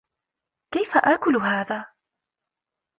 [0.73, 1.85] كيف آكل هذا؟